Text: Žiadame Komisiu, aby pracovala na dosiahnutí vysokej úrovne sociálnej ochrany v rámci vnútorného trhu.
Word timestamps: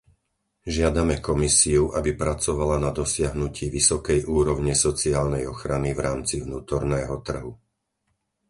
Žiadame 0.75 1.15
Komisiu, 1.27 1.83
aby 1.99 2.09
pracovala 2.23 2.77
na 2.85 2.89
dosiahnutí 2.99 3.65
vysokej 3.77 4.19
úrovne 4.39 4.73
sociálnej 4.85 5.43
ochrany 5.53 5.89
v 5.93 5.99
rámci 6.07 6.35
vnútorného 6.45 7.15
trhu. 7.27 7.53